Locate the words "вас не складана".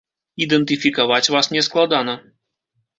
1.37-2.21